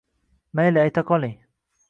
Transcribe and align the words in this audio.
Mayli, 0.59 0.81
ayta 0.85 1.05
qoling. 1.13 1.37